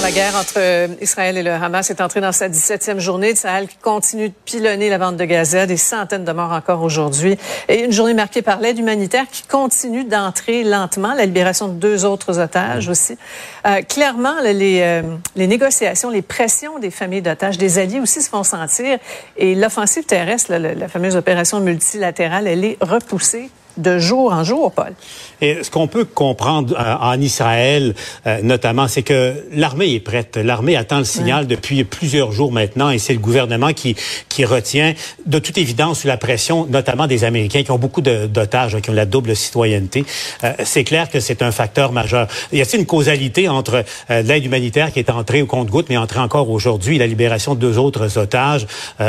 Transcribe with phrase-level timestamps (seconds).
[0.00, 3.34] La guerre entre euh, Israël et le Hamas est entrée dans sa 17e journée.
[3.34, 7.36] Sahel qui continue de pilonner la vente de Gaza, des centaines de morts encore aujourd'hui.
[7.68, 12.04] Et une journée marquée par l'aide humanitaire qui continue d'entrer lentement, la libération de deux
[12.04, 13.18] autres otages aussi.
[13.66, 15.02] Euh, clairement, les, euh,
[15.36, 18.98] les négociations, les pressions des familles d'otages, des alliés aussi se font sentir.
[19.36, 24.72] Et l'offensive terrestre, la, la fameuse opération multilatérale, elle est repoussée de jour en jour,
[24.72, 24.92] Paul.
[25.40, 27.94] Et ce qu'on peut comprendre euh, en Israël,
[28.26, 30.36] euh, notamment, c'est que l'armée est prête.
[30.36, 33.96] L'armée attend le signal depuis plusieurs jours maintenant, et c'est le gouvernement qui
[34.28, 34.94] qui retient,
[35.26, 38.94] de toute évidence, sous la pression, notamment des Américains qui ont beaucoup d'otages, qui ont
[38.94, 40.04] la double citoyenneté.
[40.44, 42.28] Euh, c'est clair que c'est un facteur majeur.
[42.52, 46.50] Y a-t-il une causalité entre l'aide humanitaire qui est entrée au compte-goutte, mais entrée encore
[46.50, 48.66] aujourd'hui, la libération de deux autres otages?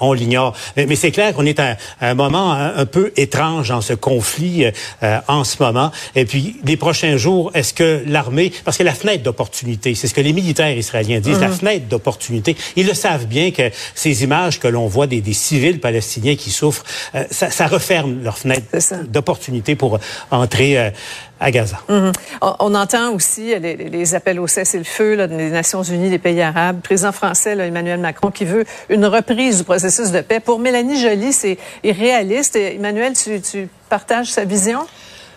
[0.00, 0.54] On l'ignore.
[0.76, 4.43] Mais, c'est clair qu'on est à, un moment un peu étrange dans ce conflit
[5.02, 5.90] euh, en ce moment.
[6.14, 10.14] Et puis, les prochains jours, est-ce que l'armée, parce que la fenêtre d'opportunité, c'est ce
[10.14, 11.54] que les militaires israéliens disent, la mhm.
[11.54, 15.80] fenêtre d'opportunité, ils le savent bien que ces images que l'on voit des, des, civils
[15.80, 18.66] palestiniens qui souffrent, euh, ça, ça, referme leur fenêtre
[19.08, 19.98] d'opportunité pour
[20.30, 20.90] entrer euh,
[21.40, 21.78] à Gaza.
[21.88, 22.12] Mhm.
[22.40, 26.76] on, entend aussi les, les appels au cessez-le-feu des Nations unies, des pays arabes.
[26.76, 30.40] Le président français, là, Emmanuel Macron, qui veut une reprise du processus de paix.
[30.40, 32.56] Pour Mélanie Joly, c'est irréaliste.
[32.56, 34.82] Emmanuel, tu, tu partages sa vision?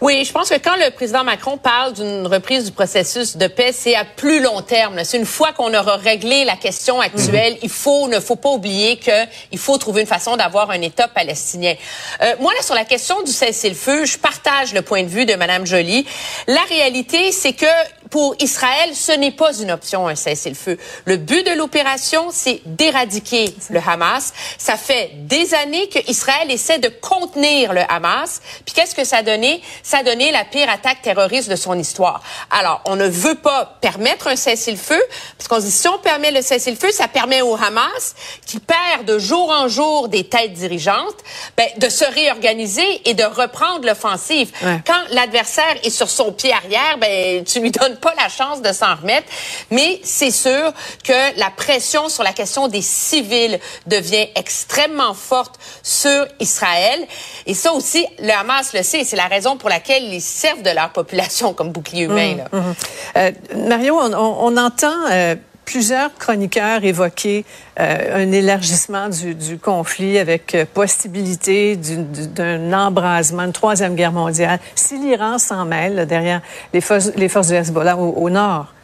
[0.00, 3.70] Oui, je pense que quand le président Macron parle d'une reprise du processus de paix,
[3.70, 5.04] c'est à plus long terme.
[5.04, 7.58] C'est une fois qu'on aura réglé la question actuelle, mhm.
[7.64, 9.10] il faut ne faut pas oublier que
[9.52, 11.74] il faut trouver une façon d'avoir un État palestinien.
[12.22, 15.34] Euh, moi là sur la question du cessez-le-feu, je partage le point de vue de
[15.34, 16.06] Madame Joly.
[16.46, 17.66] La réalité, c'est que
[18.10, 20.78] pour Israël, ce n'est pas une option, un cessez-le-feu.
[21.04, 24.32] Le but de l'opération, c'est d'éradiquer le Hamas.
[24.58, 28.40] Ça fait des années que Israël essaie de contenir le Hamas.
[28.64, 29.62] Puis qu'est-ce que ça a donné?
[29.90, 32.22] Ça a donné la pire attaque terroriste de son histoire.
[32.48, 35.02] Alors, on ne veut pas permettre un cessez-le-feu,
[35.36, 38.14] parce qu'on dit si on permet le cessez-le-feu, ça permet au Hamas,
[38.46, 41.16] qui perd de jour en jour des têtes dirigeantes,
[41.56, 44.52] ben, de se réorganiser et de reprendre l'offensive.
[44.86, 48.72] Quand l'adversaire est sur son pied arrière, ben, tu lui donnes pas la chance de
[48.72, 49.26] s'en remettre,
[49.72, 50.72] mais c'est sûr
[51.02, 57.04] que la pression sur la question des civils devient extrêmement forte sur Israël.
[57.46, 60.70] Et ça aussi, le Hamas le sait, c'est la raison pour laquelle ils servent de
[60.70, 62.36] leur population comme bouclier humain.
[62.52, 62.74] Mmh, mmh.
[63.16, 63.30] Euh,
[63.68, 65.10] Mario, on, entend...
[65.10, 65.34] Euh,
[65.66, 67.44] plusieurs chroniqueurs évoquer
[67.78, 74.58] euh, un élargissement du, du conflit avec possibilité d'un embrasement, une troisième guerre mondiale.
[74.74, 76.40] Si l'Iran s'en mêle derrière
[76.74, 78.74] les forces, les forces du Hezbollah au, nord,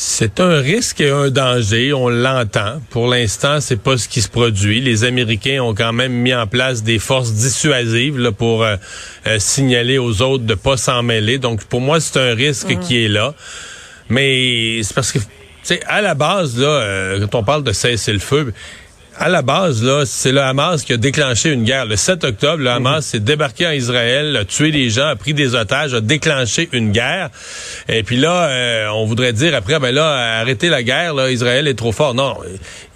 [0.00, 2.80] c'est un risque et un danger, on l'entend.
[2.90, 4.80] Pour l'instant, c'est pas ce qui se produit.
[4.80, 8.76] Les Américains ont quand même mis en place des forces dissuasives là, pour euh,
[9.26, 11.38] euh, signaler aux autres de pas s'en mêler.
[11.38, 12.78] Donc, pour moi, c'est un risque mm.
[12.78, 13.34] qui est là.
[14.08, 15.24] Mais c'est parce que, tu
[15.64, 18.52] sais, à la base, là, euh, quand on parle de cesser le feu,
[19.20, 21.86] à la base, là, c'est le Hamas qui a déclenché une guerre.
[21.86, 25.34] Le 7 octobre, le Hamas s'est débarqué en Israël, a tué des gens, a pris
[25.34, 27.30] des otages, a déclenché une guerre.
[27.88, 31.66] Et puis là, euh, on voudrait dire après, ben là, arrêtez la guerre, là, Israël
[31.66, 32.14] est trop fort.
[32.14, 32.36] Non,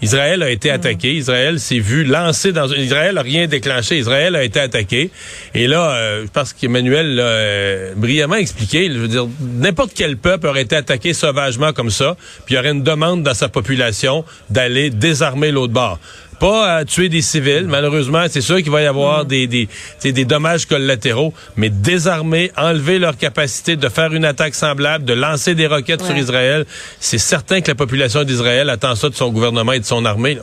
[0.01, 1.15] Israël a été attaqué.
[1.15, 2.73] Israël s'est vu lancer dans...
[2.73, 3.99] Israël a rien déclenché.
[3.99, 5.11] Israël a été attaqué.
[5.55, 8.89] Et là, euh, je qu'Emmanuel l'a euh, brillamment expliqué.
[8.93, 12.17] Je veux dire, n'importe quel peuple aurait été attaqué sauvagement comme ça,
[12.47, 15.99] puis il y aurait une demande dans sa population d'aller désarmer l'autre bord
[16.41, 17.67] pas à tuer des civils.
[17.69, 19.29] Malheureusement, c'est sûr qu'il va y avoir mm.
[19.29, 19.69] des, des,
[20.13, 25.55] des dommages collatéraux, mais désarmer, enlever leur capacité de faire une attaque semblable, de lancer
[25.55, 26.67] des roquettes sur Israël,
[26.99, 30.35] c'est certain que la population d'Israël attend ça de son gouvernement et de son armée.
[30.35, 30.43] Là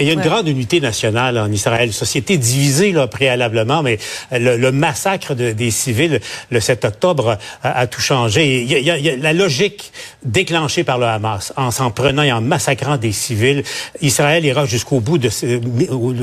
[0.00, 3.98] il y a une grande unité nationale en Israël, société divisée là, préalablement, mais
[4.32, 8.62] le, massacre des civils le 7 octobre a, tout changé.
[8.62, 9.92] Il y, a, la logique
[10.24, 13.62] déclenchée par le Hamas en s'en prenant et en massacrant des civils.
[14.00, 15.30] Israël ira jusqu'au bout de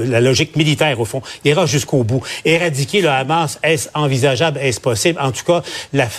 [0.09, 1.21] la logique militaire au fond.
[1.45, 2.21] Il ira jusqu'au bout.
[2.43, 5.19] Éradiquer le Hamas, est-ce envisageable, est-ce possible?
[5.21, 5.61] En tout cas,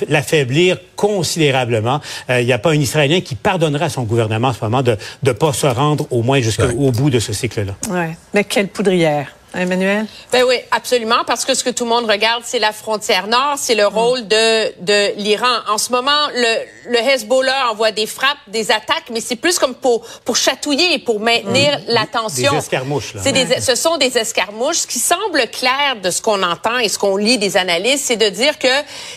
[0.08, 2.00] l'affaiblir considérablement.
[2.30, 4.82] Euh, il n'y a pas un Israélien qui pardonnera à son gouvernement en ce moment
[4.82, 7.74] de ne pas se rendre au moins jusqu'au bout de ce cycle-là.
[7.90, 8.16] Ouais.
[8.34, 9.26] Mais quelle poudrière.
[9.54, 10.06] Emmanuel?
[10.32, 13.56] Ben oui, absolument, parce que ce que tout le monde regarde, c'est la frontière nord,
[13.58, 15.58] c'est le rôle de, de l'Iran.
[15.68, 19.74] En ce moment, le, le Hezbollah envoie des frappes, des attaques, mais c'est plus comme
[19.74, 21.82] pour, pour chatouiller, pour maintenir mm.
[21.88, 22.52] la tension.
[22.52, 23.20] Des escarmouches, là.
[23.22, 24.78] C'est des, ce sont des escarmouches.
[24.78, 28.16] Ce qui semble clair de ce qu'on entend et ce qu'on lit des analyses, c'est
[28.16, 28.68] de dire que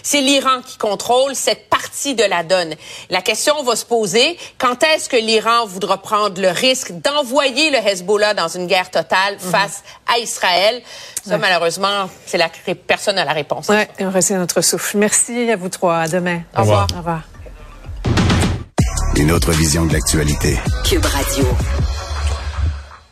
[0.04, 2.76] c'est l'Iran qui contrôle cette partie de la donne.
[3.10, 7.78] La question va se poser, quand est-ce que l'Iran voudra prendre le risque d'envoyer le
[7.78, 9.52] Hezbollah dans une guerre totale mm-hmm.
[9.52, 9.84] face
[10.14, 10.82] à Israël?
[11.26, 12.50] Ça, malheureusement, c'est la
[12.88, 13.68] personne à la réponse.
[13.70, 14.98] Oui, on retient notre souffle.
[14.98, 16.00] Merci à vous trois.
[16.00, 16.42] À demain.
[16.56, 16.88] Au revoir.
[16.94, 17.22] Au revoir.
[19.16, 20.60] Une autre vision de l'actualité.
[20.84, 21.46] Cube Radio.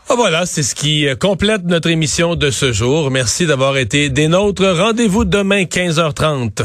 [0.09, 3.09] Ah, voilà, c'est ce qui euh, complète notre émission de ce jour.
[3.09, 4.65] Merci d'avoir été des nôtres.
[4.65, 6.63] Rendez-vous demain 15h30.